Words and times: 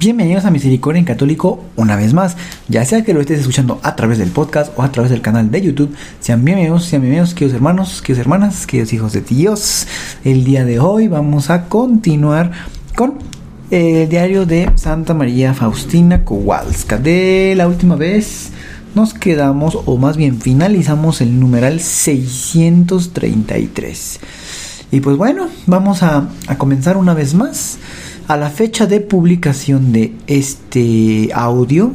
Bienvenidos 0.00 0.44
a 0.44 0.52
Misericordia 0.52 1.00
en 1.00 1.04
Católico 1.04 1.64
una 1.74 1.96
vez 1.96 2.14
más, 2.14 2.36
ya 2.68 2.84
sea 2.84 3.02
que 3.02 3.12
lo 3.12 3.20
estés 3.20 3.40
escuchando 3.40 3.80
a 3.82 3.96
través 3.96 4.18
del 4.18 4.30
podcast 4.30 4.72
o 4.78 4.84
a 4.84 4.92
través 4.92 5.10
del 5.10 5.22
canal 5.22 5.50
de 5.50 5.60
YouTube, 5.60 5.92
sean 6.20 6.44
bienvenidos, 6.44 6.84
sean 6.84 7.02
bienvenidos, 7.02 7.34
queridos 7.34 7.56
hermanos, 7.56 8.00
queridos 8.00 8.20
hermanas, 8.20 8.64
queridos 8.68 8.92
hijos 8.92 9.12
de 9.12 9.22
Dios. 9.22 9.88
El 10.22 10.44
día 10.44 10.64
de 10.64 10.78
hoy 10.78 11.08
vamos 11.08 11.50
a 11.50 11.64
continuar 11.64 12.52
con 12.94 13.14
el 13.72 14.08
diario 14.08 14.46
de 14.46 14.70
Santa 14.76 15.14
María 15.14 15.52
Faustina 15.52 16.24
Kowalska. 16.24 16.98
De 16.98 17.54
la 17.56 17.66
última 17.66 17.96
vez 17.96 18.50
nos 18.94 19.14
quedamos, 19.14 19.76
o 19.84 19.96
más 19.96 20.16
bien 20.16 20.40
finalizamos 20.40 21.20
el 21.20 21.40
numeral 21.40 21.80
633. 21.80 24.20
Y 24.92 25.00
pues 25.00 25.16
bueno, 25.16 25.48
vamos 25.66 26.04
a 26.04 26.28
comenzar 26.56 26.96
una 26.96 27.14
vez 27.14 27.34
más 27.34 27.78
a 28.28 28.36
la 28.36 28.50
fecha 28.50 28.86
de 28.86 29.00
publicación 29.00 29.90
de 29.90 30.12
este 30.26 31.30
audio, 31.32 31.92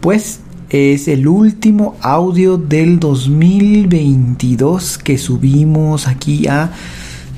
pues 0.00 0.40
es 0.68 1.08
el 1.08 1.26
último 1.26 1.96
audio 2.02 2.58
del 2.58 3.00
2022 3.00 4.98
que 4.98 5.16
subimos 5.16 6.06
aquí 6.06 6.46
a 6.48 6.72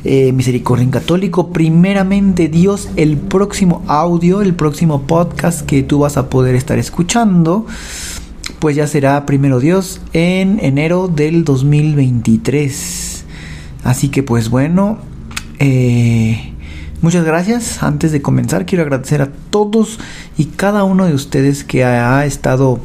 eh, 0.02 0.32
Misericordia 0.32 0.82
en 0.82 0.90
Católico. 0.90 1.52
Primeramente 1.52 2.48
Dios, 2.48 2.88
el 2.96 3.16
próximo 3.16 3.84
audio, 3.86 4.42
el 4.42 4.54
próximo 4.54 5.02
podcast 5.02 5.64
que 5.64 5.84
tú 5.84 6.00
vas 6.00 6.16
a 6.16 6.28
poder 6.28 6.56
estar 6.56 6.80
escuchando, 6.80 7.64
pues 8.58 8.74
ya 8.74 8.88
será 8.88 9.24
primero 9.24 9.60
Dios 9.60 10.00
en 10.12 10.58
enero 10.60 11.06
del 11.06 11.44
2023. 11.44 13.24
Así 13.84 14.08
que 14.08 14.24
pues 14.24 14.48
bueno, 14.48 14.98
eh, 15.60 16.53
Muchas 17.04 17.26
gracias. 17.26 17.82
Antes 17.82 18.12
de 18.12 18.22
comenzar 18.22 18.64
quiero 18.64 18.82
agradecer 18.82 19.20
a 19.20 19.28
todos 19.50 20.00
y 20.38 20.46
cada 20.46 20.84
uno 20.84 21.04
de 21.04 21.12
ustedes 21.12 21.62
que 21.62 21.84
ha 21.84 22.24
estado 22.24 22.80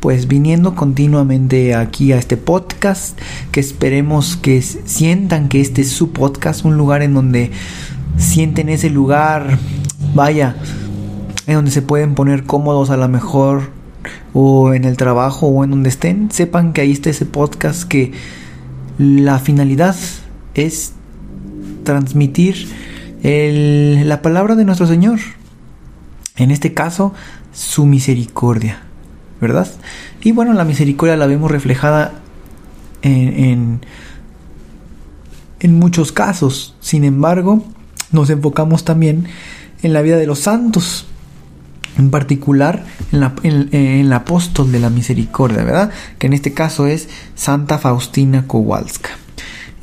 pues 0.00 0.28
viniendo 0.28 0.74
continuamente 0.74 1.74
aquí 1.74 2.12
a 2.12 2.18
este 2.18 2.36
podcast, 2.36 3.18
que 3.52 3.60
esperemos 3.60 4.36
que 4.36 4.60
sientan 4.60 5.48
que 5.48 5.62
este 5.62 5.80
es 5.80 5.88
su 5.88 6.12
podcast, 6.12 6.66
un 6.66 6.76
lugar 6.76 7.00
en 7.00 7.14
donde 7.14 7.52
sienten 8.18 8.68
ese 8.68 8.90
lugar, 8.90 9.58
vaya, 10.14 10.56
en 11.46 11.54
donde 11.54 11.70
se 11.70 11.80
pueden 11.80 12.14
poner 12.14 12.44
cómodos 12.44 12.90
a 12.90 12.98
lo 12.98 13.08
mejor 13.08 13.70
o 14.34 14.74
en 14.74 14.84
el 14.84 14.98
trabajo 14.98 15.46
o 15.46 15.64
en 15.64 15.70
donde 15.70 15.88
estén, 15.88 16.30
sepan 16.30 16.74
que 16.74 16.82
ahí 16.82 16.92
está 16.92 17.08
ese 17.08 17.24
podcast 17.24 17.84
que 17.84 18.12
la 18.98 19.38
finalidad 19.38 19.96
es 20.52 20.92
transmitir 21.82 22.68
la 23.24 24.20
palabra 24.20 24.54
de 24.54 24.64
nuestro 24.64 24.86
Señor. 24.86 25.18
En 26.36 26.50
este 26.50 26.74
caso, 26.74 27.14
su 27.52 27.86
misericordia, 27.86 28.82
¿verdad? 29.40 29.68
Y 30.20 30.32
bueno, 30.32 30.52
la 30.52 30.64
misericordia 30.64 31.16
la 31.16 31.26
vemos 31.26 31.50
reflejada 31.50 32.12
en, 33.02 33.80
en, 35.60 35.78
muchos 35.78 36.12
casos. 36.12 36.74
Sin 36.80 37.04
embargo, 37.04 37.64
nos 38.10 38.30
enfocamos 38.30 38.84
también 38.84 39.26
en 39.82 39.92
la 39.92 40.02
vida 40.02 40.16
de 40.16 40.26
los 40.26 40.40
santos, 40.40 41.06
en 41.96 42.10
particular 42.10 42.84
en, 43.12 43.20
la, 43.20 43.34
en, 43.42 43.72
el 43.72 44.12
apóstol 44.12 44.72
de 44.72 44.80
la 44.80 44.90
misericordia, 44.90 45.62
¿verdad? 45.62 45.90
Que 46.18 46.26
en 46.26 46.32
este 46.32 46.52
caso 46.52 46.86
es 46.86 47.08
Santa 47.34 47.78
Faustina 47.78 48.46
Kowalska. 48.46 49.10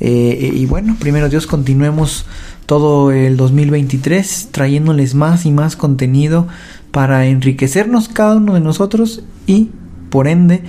Eh, 0.00 0.50
y 0.54 0.66
bueno, 0.66 0.96
primero 0.98 1.28
Dios, 1.28 1.46
continuemos 1.46 2.26
todo 2.72 3.12
el 3.12 3.36
2023 3.36 4.48
trayéndoles 4.50 5.14
más 5.14 5.44
y 5.44 5.50
más 5.50 5.76
contenido 5.76 6.48
para 6.90 7.26
enriquecernos 7.26 8.08
cada 8.08 8.36
uno 8.36 8.54
de 8.54 8.60
nosotros 8.60 9.24
y 9.46 9.68
por 10.08 10.26
ende 10.26 10.62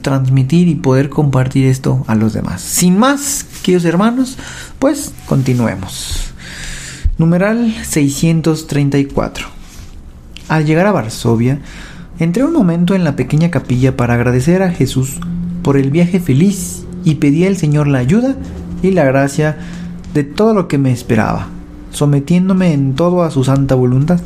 transmitir 0.00 0.68
y 0.68 0.74
poder 0.74 1.10
compartir 1.10 1.66
esto 1.66 2.02
a 2.06 2.14
los 2.14 2.32
demás. 2.32 2.62
Sin 2.62 2.98
más, 2.98 3.44
queridos 3.62 3.84
hermanos, 3.84 4.38
pues 4.78 5.12
continuemos. 5.26 6.32
Numeral 7.18 7.74
634. 7.82 9.46
Al 10.48 10.64
llegar 10.64 10.86
a 10.86 10.92
Varsovia, 10.92 11.60
entré 12.18 12.42
un 12.42 12.54
momento 12.54 12.94
en 12.94 13.04
la 13.04 13.16
pequeña 13.16 13.50
capilla 13.50 13.98
para 13.98 14.14
agradecer 14.14 14.62
a 14.62 14.70
Jesús 14.70 15.20
por 15.62 15.76
el 15.76 15.90
viaje 15.90 16.20
feliz 16.20 16.86
y 17.04 17.16
pedí 17.16 17.44
al 17.44 17.58
Señor 17.58 17.86
la 17.86 17.98
ayuda 17.98 18.34
y 18.82 18.92
la 18.92 19.04
gracia 19.04 19.58
de 20.14 20.24
todo 20.24 20.54
lo 20.54 20.68
que 20.68 20.78
me 20.78 20.92
esperaba, 20.92 21.48
sometiéndome 21.90 22.72
en 22.72 22.94
todo 22.94 23.24
a 23.24 23.30
su 23.30 23.44
santa 23.44 23.74
voluntad. 23.74 24.20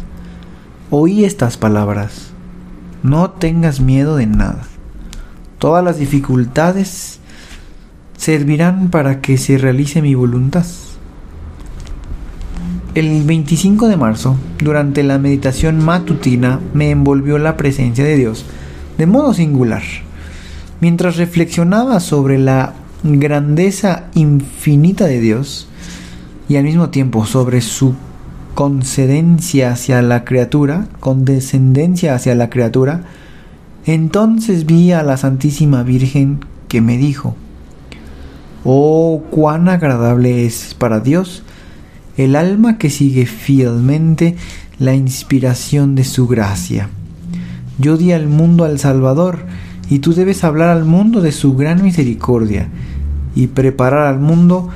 Oí 0.90 1.24
estas 1.24 1.56
palabras. 1.56 2.30
No 3.02 3.30
tengas 3.30 3.80
miedo 3.80 4.16
de 4.16 4.26
nada. 4.26 4.62
Todas 5.58 5.82
las 5.82 5.98
dificultades 5.98 7.18
servirán 8.16 8.90
para 8.90 9.20
que 9.20 9.38
se 9.38 9.58
realice 9.58 10.02
mi 10.02 10.14
voluntad. 10.14 10.66
El 12.94 13.22
25 13.24 13.88
de 13.88 13.96
marzo, 13.96 14.36
durante 14.58 15.02
la 15.02 15.18
meditación 15.18 15.84
matutina, 15.84 16.60
me 16.74 16.90
envolvió 16.90 17.38
la 17.38 17.56
presencia 17.56 18.04
de 18.04 18.16
Dios 18.16 18.44
de 18.98 19.06
modo 19.06 19.32
singular. 19.32 19.82
Mientras 20.80 21.16
reflexionaba 21.16 22.00
sobre 22.00 22.38
la 22.38 22.74
grandeza 23.02 24.04
infinita 24.14 25.06
de 25.06 25.20
Dios, 25.20 25.68
y 26.48 26.56
al 26.56 26.64
mismo 26.64 26.90
tiempo 26.90 27.26
sobre 27.26 27.60
su 27.60 27.94
concedencia 28.54 29.70
hacia 29.72 30.02
la 30.02 30.24
criatura, 30.24 30.88
condescendencia 31.00 32.14
hacia 32.14 32.34
la 32.34 32.50
criatura, 32.50 33.02
entonces 33.86 34.66
vi 34.66 34.92
a 34.92 35.02
la 35.02 35.16
Santísima 35.16 35.82
Virgen 35.82 36.40
que 36.68 36.80
me 36.80 36.98
dijo, 36.98 37.36
Oh, 38.64 39.22
cuán 39.30 39.68
agradable 39.68 40.44
es 40.44 40.74
para 40.74 41.00
Dios 41.00 41.42
el 42.16 42.34
alma 42.34 42.78
que 42.78 42.90
sigue 42.90 43.26
fielmente 43.26 44.36
la 44.78 44.94
inspiración 44.94 45.94
de 45.94 46.04
su 46.04 46.26
gracia. 46.26 46.90
Yo 47.78 47.96
di 47.96 48.12
al 48.12 48.26
mundo 48.26 48.64
al 48.64 48.80
Salvador, 48.80 49.46
y 49.88 50.00
tú 50.00 50.14
debes 50.14 50.44
hablar 50.44 50.70
al 50.70 50.84
mundo 50.84 51.20
de 51.20 51.32
su 51.32 51.54
gran 51.56 51.82
misericordia, 51.82 52.68
y 53.34 53.46
preparar 53.46 54.06
al 54.06 54.18
mundo 54.18 54.68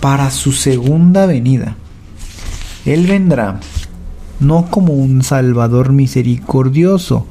para 0.00 0.30
su 0.30 0.52
segunda 0.52 1.26
venida. 1.26 1.76
Él 2.84 3.06
vendrá 3.06 3.60
no 4.40 4.66
como 4.70 4.94
un 4.94 5.22
Salvador 5.22 5.92
misericordioso, 5.92 7.26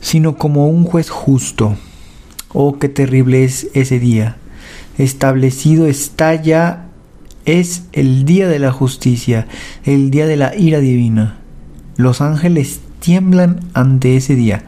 sino 0.00 0.36
como 0.36 0.68
un 0.68 0.84
juez 0.84 1.10
justo. 1.10 1.76
Oh, 2.52 2.78
qué 2.78 2.88
terrible 2.88 3.44
es 3.44 3.68
ese 3.74 3.98
día. 3.98 4.36
Establecido 4.96 5.86
está 5.86 6.34
ya, 6.34 6.88
es 7.44 7.84
el 7.92 8.24
día 8.24 8.48
de 8.48 8.58
la 8.58 8.72
justicia, 8.72 9.46
el 9.84 10.10
día 10.10 10.26
de 10.26 10.36
la 10.36 10.54
ira 10.54 10.80
divina. 10.80 11.38
Los 11.96 12.20
ángeles 12.20 12.80
tiemblan 13.00 13.60
ante 13.74 14.16
ese 14.16 14.34
día. 14.34 14.64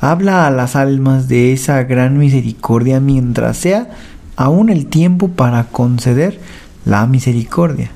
Habla 0.00 0.46
a 0.46 0.50
las 0.50 0.76
almas 0.76 1.26
de 1.26 1.52
esa 1.52 1.82
gran 1.82 2.18
misericordia 2.18 3.00
mientras 3.00 3.56
sea 3.56 3.90
aún 4.36 4.68
el 4.70 4.86
tiempo 4.86 5.28
para 5.28 5.64
conceder 5.64 6.38
la 6.84 7.06
misericordia. 7.06 7.90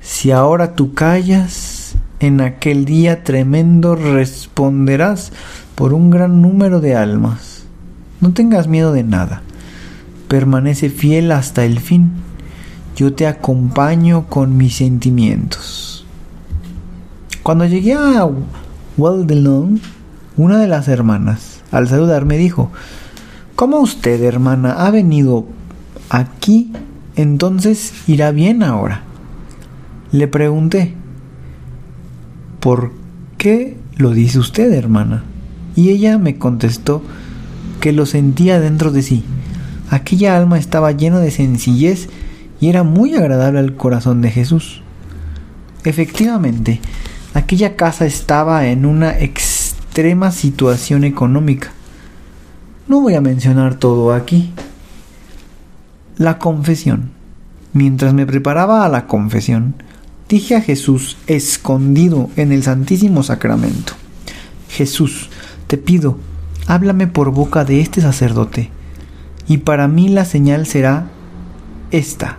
Si 0.00 0.30
ahora 0.30 0.74
tú 0.74 0.92
callas, 0.92 1.94
en 2.20 2.42
aquel 2.42 2.84
día 2.84 3.24
tremendo 3.24 3.96
responderás 3.96 5.32
por 5.74 5.94
un 5.94 6.10
gran 6.10 6.42
número 6.42 6.82
de 6.82 6.94
almas. 6.94 7.64
No 8.20 8.34
tengas 8.34 8.68
miedo 8.68 8.92
de 8.92 9.02
nada. 9.02 9.40
Permanece 10.28 10.90
fiel 10.90 11.32
hasta 11.32 11.64
el 11.64 11.80
fin. 11.80 12.12
Yo 12.94 13.14
te 13.14 13.26
acompaño 13.26 14.26
con 14.26 14.58
mis 14.58 14.76
sentimientos. 14.76 16.04
Cuando 17.42 17.64
llegué 17.64 17.94
a 17.94 18.28
Waldelon, 18.98 19.80
una 20.40 20.58
de 20.58 20.68
las 20.68 20.88
hermanas, 20.88 21.60
al 21.70 21.88
saludar, 21.88 22.24
me 22.24 22.38
dijo, 22.38 22.70
¿Cómo 23.60 23.80
usted, 23.80 24.22
hermana, 24.22 24.86
ha 24.86 24.90
venido 24.90 25.46
aquí? 26.08 26.72
Entonces 27.14 27.92
irá 28.06 28.30
bien 28.30 28.62
ahora. 28.62 29.02
Le 30.12 30.28
pregunté, 30.28 30.94
¿por 32.58 32.92
qué 33.36 33.76
lo 33.96 34.12
dice 34.12 34.38
usted, 34.38 34.72
hermana? 34.72 35.24
Y 35.76 35.90
ella 35.90 36.16
me 36.16 36.38
contestó 36.38 37.02
que 37.82 37.92
lo 37.92 38.06
sentía 38.06 38.60
dentro 38.60 38.92
de 38.92 39.02
sí. 39.02 39.24
Aquella 39.90 40.38
alma 40.38 40.58
estaba 40.58 40.92
llena 40.92 41.18
de 41.18 41.30
sencillez 41.30 42.08
y 42.62 42.68
era 42.68 42.82
muy 42.82 43.14
agradable 43.14 43.58
al 43.58 43.76
corazón 43.76 44.22
de 44.22 44.30
Jesús. 44.30 44.80
Efectivamente, 45.84 46.80
aquella 47.34 47.76
casa 47.76 48.06
estaba 48.06 48.68
en 48.68 48.86
una 48.86 49.18
extrema 49.90 50.30
situación 50.30 51.02
económica. 51.02 51.72
No 52.86 53.00
voy 53.00 53.16
a 53.16 53.20
mencionar 53.20 53.74
todo 53.74 54.12
aquí. 54.14 54.52
La 56.16 56.38
confesión. 56.38 57.10
Mientras 57.72 58.14
me 58.14 58.24
preparaba 58.24 58.84
a 58.84 58.88
la 58.88 59.08
confesión, 59.08 59.74
dije 60.28 60.54
a 60.54 60.60
Jesús 60.60 61.16
escondido 61.26 62.30
en 62.36 62.52
el 62.52 62.62
Santísimo 62.62 63.24
Sacramento, 63.24 63.94
Jesús, 64.68 65.28
te 65.66 65.76
pido, 65.76 66.18
háblame 66.68 67.08
por 67.08 67.32
boca 67.32 67.64
de 67.64 67.80
este 67.80 68.00
sacerdote, 68.00 68.70
y 69.48 69.58
para 69.58 69.88
mí 69.88 70.08
la 70.08 70.24
señal 70.24 70.66
será 70.66 71.08
esta. 71.90 72.38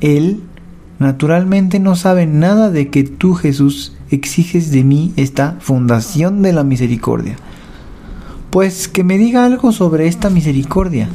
Él, 0.00 0.40
naturalmente, 0.98 1.78
no 1.78 1.94
sabe 1.94 2.24
nada 2.24 2.70
de 2.70 2.88
que 2.88 3.04
tú, 3.04 3.34
Jesús, 3.34 3.97
exiges 4.10 4.70
de 4.70 4.84
mí 4.84 5.12
esta 5.16 5.56
fundación 5.60 6.42
de 6.42 6.52
la 6.52 6.64
misericordia. 6.64 7.36
Pues 8.50 8.88
que 8.88 9.04
me 9.04 9.18
diga 9.18 9.44
algo 9.44 9.72
sobre 9.72 10.06
esta 10.06 10.30
misericordia. 10.30 11.08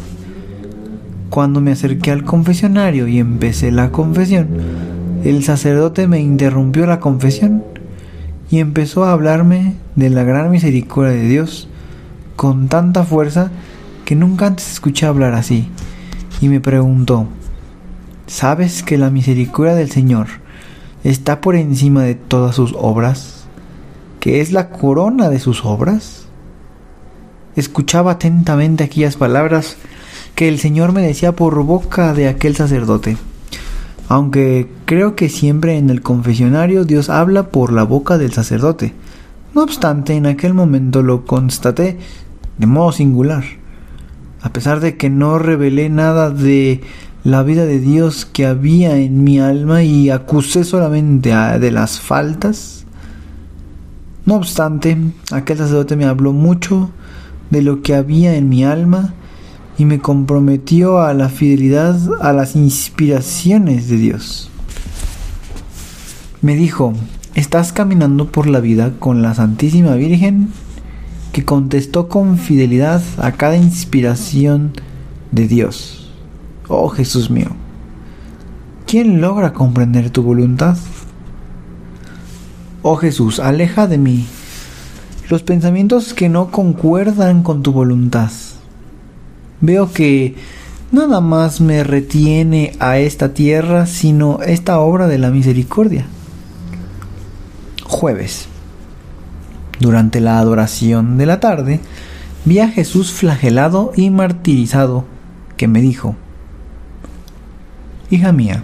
Cuando 1.29 1.61
me 1.61 1.71
acerqué 1.71 2.11
al 2.11 2.23
confesionario 2.23 3.07
y 3.07 3.19
empecé 3.19 3.71
la 3.71 3.91
confesión, 3.91 4.49
el 5.23 5.43
sacerdote 5.43 6.07
me 6.07 6.19
interrumpió 6.19 6.85
la 6.85 6.99
confesión 6.99 7.63
y 8.51 8.59
empezó 8.59 9.05
a 9.05 9.13
hablarme 9.13 9.75
de 9.95 10.09
la 10.09 10.23
gran 10.23 10.51
misericordia 10.51 11.13
de 11.13 11.27
Dios 11.27 11.67
con 12.35 12.67
tanta 12.67 13.03
fuerza 13.03 13.49
que 14.05 14.15
nunca 14.15 14.47
antes 14.47 14.73
escuché 14.73 15.05
hablar 15.05 15.33
así, 15.33 15.69
y 16.41 16.49
me 16.49 16.59
preguntó, 16.59 17.27
¿sabes 18.27 18.83
que 18.83 18.97
la 18.97 19.09
misericordia 19.09 19.75
del 19.75 19.89
Señor 19.89 20.27
está 21.03 21.41
por 21.41 21.55
encima 21.55 22.03
de 22.03 22.15
todas 22.15 22.55
sus 22.55 22.73
obras? 22.77 23.45
¿Que 24.19 24.41
es 24.41 24.51
la 24.51 24.69
corona 24.69 25.29
de 25.29 25.39
sus 25.39 25.65
obras? 25.65 26.27
Escuchaba 27.55 28.13
atentamente 28.13 28.83
aquellas 28.83 29.17
palabras 29.17 29.77
que 30.35 30.47
el 30.47 30.59
Señor 30.59 30.91
me 30.93 31.01
decía 31.01 31.33
por 31.33 31.61
boca 31.63 32.13
de 32.13 32.27
aquel 32.27 32.55
sacerdote. 32.55 33.17
Aunque 34.09 34.69
creo 34.85 35.15
que 35.15 35.29
siempre 35.29 35.77
en 35.77 35.89
el 35.89 36.01
confesionario 36.01 36.85
Dios 36.85 37.09
habla 37.09 37.49
por 37.49 37.71
la 37.71 37.83
boca 37.83 38.17
del 38.17 38.33
sacerdote. 38.33 38.93
No 39.53 39.63
obstante, 39.63 40.15
en 40.15 40.25
aquel 40.25 40.53
momento 40.53 41.03
lo 41.03 41.25
constaté 41.25 41.97
de 42.57 42.65
modo 42.65 42.91
singular. 42.91 43.43
A 44.41 44.51
pesar 44.51 44.79
de 44.79 44.97
que 44.97 45.09
no 45.09 45.39
revelé 45.39 45.89
nada 45.89 46.29
de 46.29 46.81
la 47.23 47.41
vida 47.43 47.65
de 47.65 47.79
Dios 47.79 48.25
que 48.25 48.45
había 48.45 48.97
en 48.97 49.23
mi 49.23 49.39
alma 49.39 49.83
y 49.83 50.09
acusé 50.09 50.63
solamente 50.63 51.29
de 51.31 51.71
las 51.71 52.01
faltas, 52.01 52.85
no 54.25 54.35
obstante, 54.35 54.97
aquel 55.31 55.57
sacerdote 55.57 55.95
me 55.95 56.05
habló 56.05 56.33
mucho 56.33 56.89
de 57.49 57.61
lo 57.61 57.81
que 57.81 57.95
había 57.95 58.35
en 58.35 58.49
mi 58.49 58.63
alma 58.63 59.13
y 59.77 59.85
me 59.85 59.99
comprometió 59.99 60.99
a 60.99 61.13
la 61.13 61.29
fidelidad 61.29 61.97
a 62.21 62.31
las 62.33 62.55
inspiraciones 62.55 63.87
de 63.89 63.97
Dios. 63.97 64.49
Me 66.41 66.55
dijo, 66.55 66.93
estás 67.35 67.73
caminando 67.73 68.31
por 68.31 68.47
la 68.47 68.59
vida 68.59 68.93
con 68.99 69.21
la 69.21 69.33
Santísima 69.33 69.95
Virgen 69.95 70.49
que 71.31 71.45
contestó 71.45 72.09
con 72.09 72.37
fidelidad 72.37 73.01
a 73.17 73.31
cada 73.33 73.57
inspiración 73.57 74.73
de 75.31 75.47
Dios. 75.47 76.02
Oh 76.67 76.89
Jesús 76.89 77.29
mío, 77.29 77.49
¿quién 78.87 79.21
logra 79.21 79.53
comprender 79.53 80.09
tu 80.09 80.23
voluntad? 80.23 80.77
Oh 82.81 82.95
Jesús, 82.95 83.39
aleja 83.39 83.87
de 83.87 83.97
mí 83.97 84.25
los 85.29 85.41
pensamientos 85.43 86.13
que 86.13 86.29
no 86.29 86.51
concuerdan 86.51 87.43
con 87.43 87.63
tu 87.63 87.71
voluntad. 87.71 88.29
Veo 89.61 89.91
que 89.91 90.35
nada 90.91 91.21
más 91.21 91.61
me 91.61 91.83
retiene 91.83 92.73
a 92.79 92.99
esta 92.99 93.33
tierra 93.33 93.85
sino 93.85 94.41
esta 94.41 94.79
obra 94.79 95.07
de 95.07 95.17
la 95.17 95.31
misericordia. 95.31 96.05
Jueves. 97.85 98.47
Durante 99.79 100.21
la 100.21 100.39
adoración 100.39 101.17
de 101.17 101.25
la 101.25 101.39
tarde, 101.39 101.79
vi 102.45 102.59
a 102.59 102.69
Jesús 102.69 103.11
flagelado 103.11 103.91
y 103.95 104.09
martirizado, 104.11 105.05
que 105.57 105.67
me 105.67 105.81
dijo, 105.81 106.15
Hija 108.13 108.31
mía, 108.31 108.63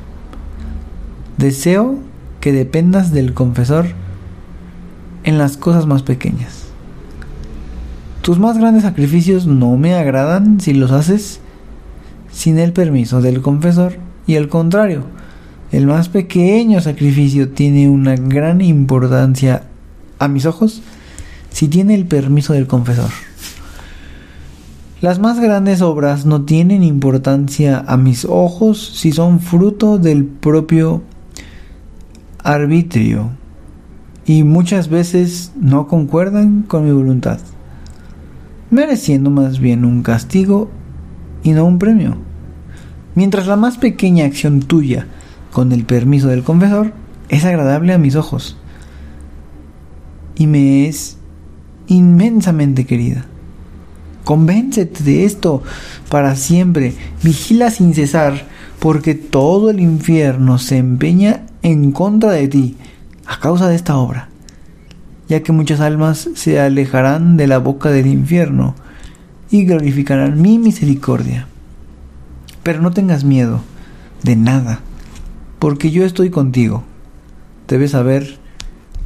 deseo 1.39 1.97
que 2.39 2.51
dependas 2.53 3.11
del 3.11 3.33
confesor 3.33 3.87
en 5.23 5.39
las 5.39 5.57
cosas 5.57 5.87
más 5.87 6.03
pequeñas. 6.03 6.65
Tus 8.21 8.37
más 8.37 8.59
grandes 8.59 8.83
sacrificios 8.83 9.47
no 9.47 9.75
me 9.75 9.95
agradan 9.95 10.61
si 10.61 10.75
los 10.75 10.91
haces 10.91 11.39
sin 12.31 12.59
el 12.59 12.73
permiso 12.73 13.23
del 13.23 13.41
confesor 13.41 13.95
y 14.27 14.35
al 14.35 14.49
contrario, 14.49 15.05
el 15.71 15.87
más 15.87 16.09
pequeño 16.09 16.79
sacrificio 16.79 17.49
tiene 17.49 17.89
una 17.89 18.17
gran 18.17 18.61
importancia 18.61 19.63
a 20.19 20.27
mis 20.27 20.45
ojos 20.45 20.83
si 21.49 21.69
tiene 21.69 21.95
el 21.95 22.05
permiso 22.05 22.53
del 22.53 22.67
confesor. 22.67 23.09
Las 25.01 25.17
más 25.17 25.39
grandes 25.39 25.81
obras 25.81 26.25
no 26.25 26.41
tienen 26.41 26.83
importancia 26.83 27.85
a 27.87 27.95
mis 27.95 28.25
ojos 28.25 28.91
si 28.95 29.13
son 29.13 29.39
fruto 29.39 29.97
del 29.97 30.25
propio 30.25 31.03
arbitrio 32.43 33.31
y 34.25 34.43
muchas 34.43 34.89
veces 34.89 35.53
no 35.59 35.87
concuerdan 35.87 36.63
con 36.63 36.83
mi 36.83 36.91
voluntad, 36.91 37.39
mereciendo 38.71 39.29
más 39.29 39.59
bien 39.59 39.85
un 39.85 40.03
castigo 40.03 40.69
y 41.43 41.51
no 41.51 41.63
un 41.63 41.79
premio. 41.79 42.17
Mientras 43.15 43.47
la 43.47 43.55
más 43.55 43.77
pequeña 43.77 44.25
acción 44.25 44.59
tuya, 44.59 45.07
con 45.53 45.71
el 45.71 45.85
permiso 45.85 46.27
del 46.27 46.43
confesor, 46.43 46.91
es 47.29 47.45
agradable 47.45 47.93
a 47.93 47.97
mis 47.97 48.17
ojos 48.17 48.57
y 50.35 50.45
me 50.45 50.89
es 50.89 51.17
inmensamente 51.87 52.85
querida. 52.85 53.25
Convéncete 54.23 55.03
de 55.03 55.25
esto 55.25 55.63
para 56.09 56.35
siempre. 56.35 56.93
Vigila 57.23 57.71
sin 57.71 57.93
cesar, 57.93 58.47
porque 58.79 59.15
todo 59.15 59.69
el 59.69 59.79
infierno 59.79 60.57
se 60.57 60.77
empeña 60.77 61.45
en 61.61 61.91
contra 61.91 62.31
de 62.31 62.47
ti 62.47 62.77
a 63.25 63.39
causa 63.39 63.67
de 63.67 63.75
esta 63.75 63.97
obra, 63.97 64.29
ya 65.27 65.43
que 65.43 65.51
muchas 65.51 65.81
almas 65.81 66.29
se 66.33 66.59
alejarán 66.59 67.37
de 67.37 67.47
la 67.47 67.59
boca 67.59 67.91
del 67.91 68.07
infierno 68.07 68.75
y 69.51 69.65
glorificarán 69.65 70.41
mi 70.41 70.57
misericordia. 70.57 71.47
Pero 72.63 72.81
no 72.81 72.91
tengas 72.91 73.23
miedo 73.23 73.61
de 74.23 74.35
nada, 74.35 74.79
porque 75.59 75.91
yo 75.91 76.05
estoy 76.05 76.29
contigo. 76.29 76.83
Debes 77.67 77.91
saber 77.91 78.39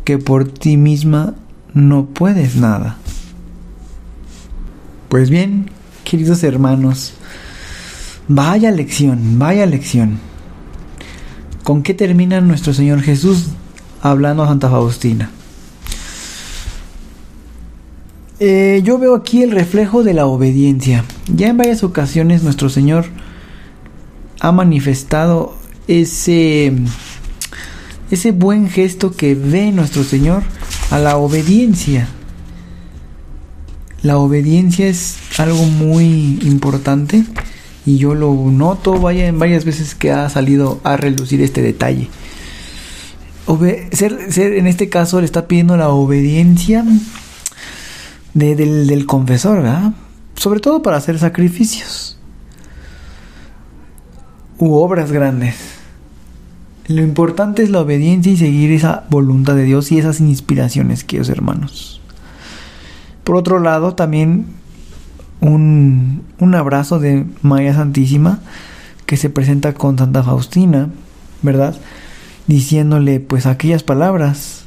que 0.04 0.18
por 0.18 0.46
ti 0.46 0.78
misma 0.78 1.36
no 1.74 2.06
puedes 2.06 2.56
nada. 2.56 2.98
Pues 5.14 5.30
bien, 5.30 5.70
queridos 6.06 6.44
hermanos, 6.44 7.14
vaya 8.28 8.72
lección, 8.72 9.38
vaya 9.38 9.68
lección. 9.68 10.18
¿Con 11.64 11.84
qué 11.84 11.94
termina 11.94 12.42
nuestro 12.42 12.74
Señor 12.74 13.00
Jesús 13.04 13.50
hablando 14.02 14.42
a 14.42 14.48
Santa 14.48 14.72
Faustina? 14.72 15.30
Eh, 18.40 18.82
yo 18.84 18.98
veo 18.98 19.14
aquí 19.14 19.44
el 19.44 19.52
reflejo 19.52 20.04
de 20.04 20.16
la 20.16 20.26
obediencia. 20.26 21.06
Ya 21.32 21.50
en 21.50 21.58
varias 21.58 21.84
ocasiones 21.84 22.42
nuestro 22.42 22.70
Señor 22.70 23.06
ha 24.40 24.52
manifestado 24.52 25.56
ese, 25.88 26.74
ese 28.10 28.32
buen 28.32 28.68
gesto 28.68 29.12
que 29.12 29.36
ve 29.36 29.72
nuestro 29.74 30.04
Señor 30.04 30.42
a 30.90 30.98
la 30.98 31.18
obediencia. 31.18 32.08
La 34.04 34.18
obediencia 34.18 34.88
es 34.88 35.18
algo 35.40 35.64
muy 35.64 36.38
importante 36.44 37.24
y 37.86 37.98
yo 37.98 38.16
lo 38.16 38.34
noto 38.34 39.00
vaya 39.00 39.28
en 39.28 39.40
varias 39.40 39.64
veces 39.64 39.96
que 39.96 40.12
ha 40.12 40.30
salido 40.30 40.82
a 40.84 40.98
relucir 40.98 41.42
este 41.42 41.62
detalle. 41.62 42.10
ser, 43.94 44.28
en 44.38 44.68
este 44.68 44.90
caso 44.90 45.22
le 45.22 45.26
está 45.26 45.48
pidiendo 45.48 45.78
la 45.78 45.88
obediencia 45.88 46.84
del, 48.34 49.06
confesor. 49.06 49.64
Sobre 50.36 50.60
todo 50.60 50.82
para 50.82 50.98
hacer 50.98 51.18
sacrificios 51.18 52.18
u 54.58 54.74
obras 54.74 55.14
grandes. 55.14 55.56
Lo 56.88 57.02
importante 57.02 57.64
es 57.64 57.70
la 57.70 57.80
obediencia 57.80 58.34
y 58.34 58.38
seguir 58.38 58.74
esa 58.74 59.06
voluntad 59.10 59.56
de 59.56 59.64
Dios 59.64 59.94
y 59.94 60.00
esas 60.00 60.20
inspiraciones, 60.20 61.06
queridos 61.06 61.30
hermanos. 61.30 62.03
Por 63.24 63.36
otro 63.36 63.60
lado, 63.60 63.96
también 63.96 64.48
un, 65.40 66.24
un 66.40 66.56
abrazo 66.56 67.00
de 67.00 67.26
María 67.42 67.74
Santísima 67.74 68.40
que 69.06 69.18
se 69.18 69.30
presenta 69.30 69.74
con 69.74 69.98
Santa 69.98 70.24
Faustina, 70.24 70.90
¿verdad? 71.42 71.76
Diciéndole 72.48 73.20
pues 73.20 73.46
aquellas 73.46 73.84
palabras, 73.84 74.66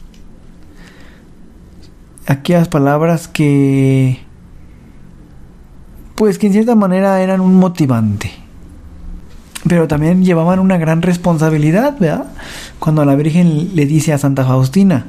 aquellas 2.27 2.69
palabras 2.69 3.29
que 3.29 4.21
pues 6.15 6.39
que 6.39 6.47
en 6.47 6.55
cierta 6.55 6.75
manera 6.75 7.21
eran 7.21 7.41
un 7.41 7.55
motivante, 7.57 8.33
pero 9.69 9.87
también 9.87 10.25
llevaban 10.25 10.59
una 10.59 10.79
gran 10.79 11.03
responsabilidad, 11.03 11.99
¿verdad? 11.99 12.27
Cuando 12.79 13.05
la 13.05 13.15
Virgen 13.17 13.75
le 13.75 13.85
dice 13.85 14.13
a 14.15 14.19
Santa 14.19 14.45
Faustina, 14.45 15.07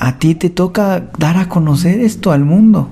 a 0.00 0.18
ti 0.18 0.34
te 0.34 0.48
toca 0.48 1.10
dar 1.18 1.36
a 1.36 1.50
conocer 1.50 2.00
esto 2.00 2.32
al 2.32 2.42
mundo. 2.42 2.88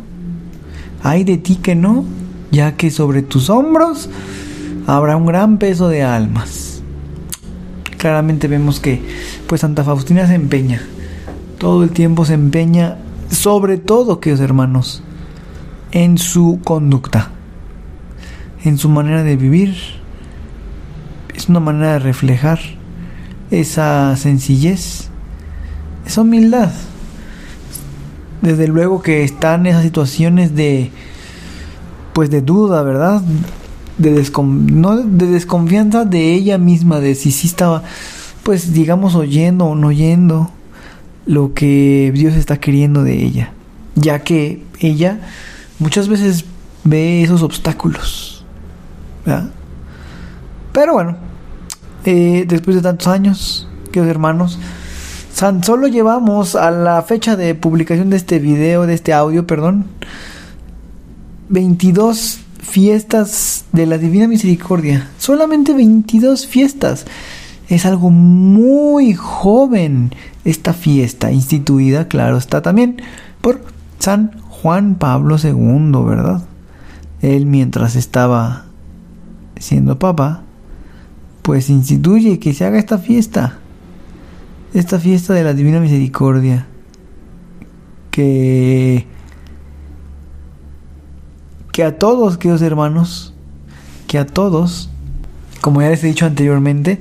Hay 1.02 1.24
de 1.24 1.38
ti 1.38 1.56
que 1.56 1.74
no, 1.74 2.04
ya 2.50 2.76
que 2.76 2.90
sobre 2.90 3.22
tus 3.22 3.48
hombros 3.48 4.10
habrá 4.86 5.16
un 5.16 5.24
gran 5.24 5.56
peso 5.56 5.88
de 5.88 6.02
almas. 6.02 6.82
Claramente 7.96 8.46
vemos 8.46 8.78
que 8.78 9.00
pues 9.46 9.62
Santa 9.62 9.84
Faustina 9.84 10.26
se 10.26 10.34
empeña, 10.34 10.82
todo 11.56 11.82
el 11.82 11.90
tiempo 11.90 12.26
se 12.26 12.34
empeña, 12.34 12.98
sobre 13.30 13.78
todo, 13.78 14.20
queridos 14.20 14.44
hermanos, 14.44 15.02
en 15.92 16.18
su 16.18 16.60
conducta, 16.62 17.30
en 18.64 18.76
su 18.76 18.90
manera 18.90 19.22
de 19.22 19.36
vivir, 19.36 19.74
es 21.34 21.48
una 21.48 21.60
manera 21.60 21.94
de 21.94 21.98
reflejar 22.00 22.58
esa 23.50 24.14
sencillez, 24.16 25.08
esa 26.06 26.20
humildad. 26.20 26.70
Desde 28.42 28.68
luego 28.68 29.02
que 29.02 29.24
están 29.24 29.66
esas 29.66 29.82
situaciones 29.82 30.54
de 30.54 30.90
pues 32.12 32.30
de 32.30 32.42
duda, 32.42 32.82
¿verdad? 32.82 33.22
De, 33.96 34.10
no, 34.42 34.96
de 34.96 35.26
desconfianza 35.26 36.04
de 36.04 36.34
ella 36.34 36.58
misma, 36.58 36.98
de 36.98 37.14
si 37.14 37.30
sí 37.30 37.46
estaba, 37.46 37.84
pues 38.42 38.72
digamos, 38.72 39.14
oyendo 39.14 39.66
o 39.66 39.74
no 39.76 39.86
oyendo 39.86 40.50
lo 41.26 41.54
que 41.54 42.10
Dios 42.14 42.34
está 42.34 42.58
queriendo 42.58 43.04
de 43.04 43.22
ella, 43.22 43.52
ya 43.94 44.20
que 44.24 44.64
ella 44.80 45.20
muchas 45.78 46.08
veces 46.08 46.44
ve 46.82 47.22
esos 47.22 47.42
obstáculos, 47.42 48.44
¿verdad? 49.24 49.50
Pero 50.72 50.94
bueno, 50.94 51.16
eh, 52.04 52.46
después 52.48 52.74
de 52.76 52.82
tantos 52.82 53.06
años, 53.06 53.68
queridos 53.92 54.10
hermanos, 54.10 54.58
San 55.38 55.62
solo 55.62 55.86
llevamos 55.86 56.56
a 56.56 56.72
la 56.72 57.00
fecha 57.02 57.36
de 57.36 57.54
publicación 57.54 58.10
de 58.10 58.16
este 58.16 58.40
video, 58.40 58.88
de 58.88 58.94
este 58.94 59.12
audio, 59.12 59.46
perdón, 59.46 59.84
22 61.48 62.40
fiestas 62.58 63.64
de 63.70 63.86
la 63.86 63.98
Divina 63.98 64.26
Misericordia. 64.26 65.08
Solamente 65.16 65.74
22 65.74 66.48
fiestas. 66.48 67.06
Es 67.68 67.86
algo 67.86 68.10
muy 68.10 69.14
joven 69.14 70.12
esta 70.44 70.72
fiesta, 70.72 71.30
instituida, 71.30 72.08
claro, 72.08 72.36
está 72.36 72.60
también 72.60 73.00
por 73.40 73.62
San 74.00 74.32
Juan 74.40 74.96
Pablo 74.96 75.36
II, 75.40 76.04
¿verdad? 76.04 76.42
Él 77.22 77.46
mientras 77.46 77.94
estaba 77.94 78.64
siendo 79.60 80.00
papa, 80.00 80.42
pues 81.42 81.70
instituye 81.70 82.40
que 82.40 82.54
se 82.54 82.64
haga 82.64 82.80
esta 82.80 82.98
fiesta, 82.98 83.60
esta 84.74 84.98
fiesta 84.98 85.34
de 85.34 85.44
la 85.44 85.54
Divina 85.54 85.80
Misericordia, 85.80 86.66
que, 88.10 89.06
que 91.72 91.84
a 91.84 91.98
todos, 91.98 92.38
queridos 92.38 92.62
hermanos, 92.62 93.34
que 94.06 94.18
a 94.18 94.26
todos, 94.26 94.90
como 95.60 95.82
ya 95.82 95.90
les 95.90 96.02
he 96.04 96.08
dicho 96.08 96.26
anteriormente, 96.26 97.00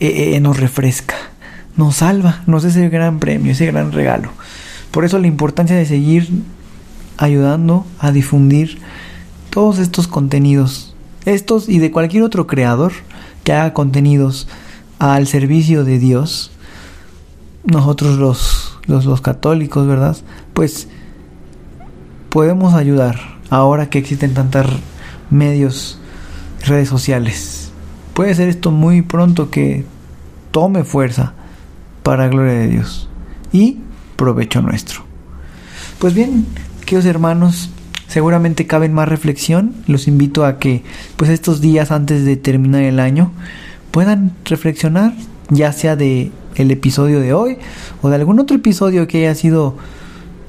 eh, 0.00 0.34
eh, 0.34 0.40
nos 0.40 0.58
refresca, 0.58 1.16
nos 1.76 1.96
salva, 1.96 2.42
nos 2.46 2.64
es 2.64 2.76
ese 2.76 2.88
gran 2.88 3.18
premio, 3.18 3.52
ese 3.52 3.66
gran 3.66 3.92
regalo. 3.92 4.30
Por 4.90 5.04
eso 5.04 5.18
la 5.18 5.26
importancia 5.26 5.76
de 5.76 5.86
seguir 5.86 6.28
ayudando 7.16 7.86
a 7.98 8.12
difundir 8.12 8.78
todos 9.50 9.78
estos 9.78 10.08
contenidos, 10.08 10.94
estos 11.24 11.68
y 11.68 11.78
de 11.78 11.90
cualquier 11.90 12.22
otro 12.22 12.46
creador 12.46 12.92
que 13.44 13.52
haga 13.52 13.74
contenidos 13.74 14.48
al 14.98 15.26
servicio 15.26 15.84
de 15.84 15.98
Dios, 15.98 16.51
nosotros 17.64 18.18
los, 18.18 18.78
los, 18.86 19.04
los 19.04 19.20
católicos, 19.20 19.86
¿verdad? 19.86 20.16
Pues 20.52 20.88
podemos 22.28 22.74
ayudar 22.74 23.18
ahora 23.50 23.90
que 23.90 23.98
existen 23.98 24.34
tantos 24.34 24.66
medios, 25.30 25.98
redes 26.64 26.88
sociales. 26.88 27.70
Puede 28.14 28.34
ser 28.34 28.48
esto 28.48 28.70
muy 28.70 29.02
pronto 29.02 29.50
que 29.50 29.84
tome 30.50 30.84
fuerza 30.84 31.34
para 32.02 32.28
gloria 32.28 32.54
de 32.54 32.68
Dios 32.68 33.08
y 33.52 33.78
provecho 34.16 34.60
nuestro. 34.60 35.04
Pues 35.98 36.14
bien, 36.14 36.46
queridos 36.84 37.06
hermanos, 37.06 37.70
seguramente 38.08 38.66
caben 38.66 38.92
más 38.92 39.08
reflexión. 39.08 39.74
Los 39.86 40.08
invito 40.08 40.44
a 40.44 40.58
que, 40.58 40.84
pues 41.16 41.30
estos 41.30 41.60
días 41.60 41.90
antes 41.90 42.24
de 42.24 42.36
terminar 42.36 42.82
el 42.82 43.00
año, 43.00 43.32
puedan 43.90 44.32
reflexionar, 44.44 45.14
ya 45.48 45.72
sea 45.72 45.96
de 45.96 46.32
el 46.56 46.70
episodio 46.70 47.20
de 47.20 47.32
hoy 47.32 47.58
o 48.02 48.08
de 48.08 48.16
algún 48.16 48.40
otro 48.40 48.56
episodio 48.56 49.06
que 49.06 49.18
haya 49.18 49.34
sido 49.34 49.76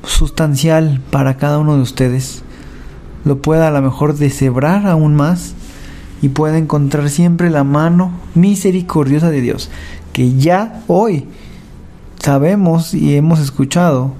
sustancial 0.06 1.02
para 1.12 1.38
cada 1.38 1.60
uno 1.60 1.76
de 1.76 1.82
ustedes. 1.82 2.44
Lo 3.26 3.42
pueda 3.42 3.68
a 3.68 3.72
lo 3.72 3.82
mejor 3.82 4.16
deshebrar 4.16 4.88
aún 4.88 5.16
más 5.16 5.54
y 6.22 6.30
pueda 6.30 6.58
encontrar 6.58 7.10
siempre 7.10 7.50
la 7.50 7.64
mano 7.64 8.12
misericordiosa 8.36 9.30
de 9.30 9.42
Dios, 9.42 9.70
que 10.14 10.36
ya 10.36 10.84
hoy 10.88 11.28
sabemos 12.20 12.94
y 12.94 13.16
hemos 13.16 13.40
escuchado 13.40 14.14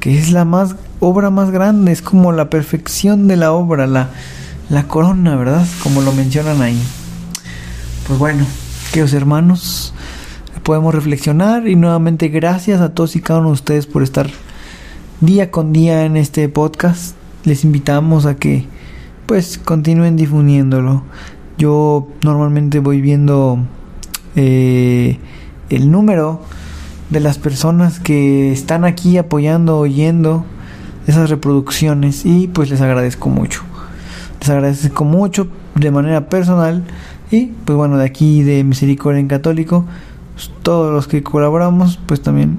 que 0.00 0.18
es 0.18 0.30
la 0.30 0.44
más 0.44 0.76
obra 1.00 1.30
más 1.30 1.50
grande, 1.50 1.92
es 1.92 2.02
como 2.02 2.32
la 2.32 2.50
perfección 2.50 3.28
de 3.28 3.36
la 3.36 3.52
obra, 3.52 3.86
la, 3.86 4.10
la 4.68 4.88
corona, 4.88 5.36
¿verdad? 5.36 5.66
Como 5.82 6.02
lo 6.02 6.12
mencionan 6.12 6.60
ahí. 6.62 6.78
Pues 8.06 8.18
bueno, 8.18 8.44
queridos 8.90 9.14
hermanos, 9.14 9.94
podemos 10.64 10.94
reflexionar 10.94 11.68
y 11.68 11.76
nuevamente 11.76 12.28
gracias 12.28 12.80
a 12.80 12.94
todos 12.94 13.16
y 13.16 13.20
cada 13.20 13.40
uno 13.40 13.50
de 13.50 13.54
ustedes 13.54 13.86
por 13.86 14.02
estar 14.02 14.30
día 15.20 15.50
con 15.50 15.72
día 15.74 16.06
en 16.06 16.16
este 16.16 16.48
podcast. 16.48 17.14
Les 17.44 17.64
invitamos 17.64 18.24
a 18.24 18.36
que 18.36 18.64
pues 19.26 19.58
continúen 19.58 20.16
difundiéndolo. 20.16 21.02
Yo 21.58 22.08
normalmente 22.22 22.80
voy 22.80 23.02
viendo 23.02 23.58
eh, 24.36 25.18
el 25.68 25.90
número 25.90 26.40
de 27.10 27.20
las 27.20 27.36
personas 27.36 28.00
que 28.00 28.50
están 28.50 28.86
aquí 28.86 29.18
apoyando, 29.18 29.78
oyendo 29.78 30.46
esas 31.06 31.28
reproducciones 31.28 32.24
y 32.24 32.48
pues 32.48 32.70
les 32.70 32.80
agradezco 32.80 33.28
mucho. 33.28 33.62
Les 34.40 34.48
agradezco 34.48 35.04
mucho 35.04 35.46
de 35.74 35.90
manera 35.90 36.30
personal 36.30 36.84
y 37.30 37.46
pues 37.66 37.76
bueno, 37.76 37.98
de 37.98 38.06
aquí 38.06 38.42
de 38.42 38.64
Misericordia 38.64 39.20
en 39.20 39.28
Católico, 39.28 39.84
todos 40.62 40.92
los 40.92 41.06
que 41.08 41.22
colaboramos, 41.22 41.98
pues 42.06 42.22
también 42.22 42.58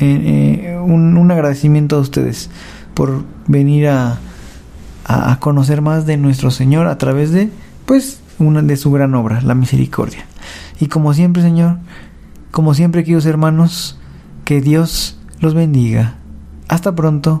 eh, 0.00 0.62
eh, 0.64 0.78
un, 0.78 1.30
agradecimiento 1.30 1.96
a 1.96 2.00
ustedes 2.00 2.50
por 2.94 3.24
venir 3.46 3.88
a, 3.88 4.18
a, 5.04 5.38
conocer 5.40 5.82
más 5.82 6.06
de 6.06 6.16
nuestro 6.16 6.50
Señor 6.50 6.86
a 6.86 6.98
través 6.98 7.30
de 7.30 7.50
pues 7.86 8.20
una 8.38 8.62
de 8.62 8.76
su 8.76 8.90
gran 8.90 9.14
obra, 9.14 9.40
la 9.40 9.54
misericordia. 9.54 10.26
Y 10.80 10.86
como 10.88 11.14
siempre, 11.14 11.42
Señor, 11.42 11.78
como 12.50 12.74
siempre, 12.74 13.02
queridos 13.02 13.26
hermanos, 13.26 13.98
que 14.44 14.60
Dios 14.60 15.18
los 15.40 15.54
bendiga. 15.54 16.16
Hasta 16.68 16.94
pronto. 16.94 17.40